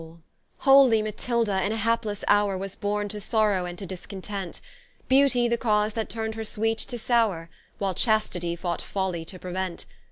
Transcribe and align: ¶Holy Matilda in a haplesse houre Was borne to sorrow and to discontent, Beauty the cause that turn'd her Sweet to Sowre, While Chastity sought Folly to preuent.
¶Holy 0.61 1.03
Matilda 1.03 1.63
in 1.63 1.71
a 1.71 1.77
haplesse 1.77 2.23
houre 2.27 2.57
Was 2.57 2.75
borne 2.75 3.07
to 3.09 3.19
sorrow 3.21 3.65
and 3.65 3.77
to 3.77 3.85
discontent, 3.85 4.59
Beauty 5.07 5.47
the 5.47 5.59
cause 5.59 5.93
that 5.93 6.09
turn'd 6.09 6.33
her 6.33 6.43
Sweet 6.43 6.79
to 6.79 6.97
Sowre, 6.97 7.49
While 7.77 7.93
Chastity 7.93 8.55
sought 8.55 8.81
Folly 8.81 9.23
to 9.25 9.37
preuent. 9.37 9.85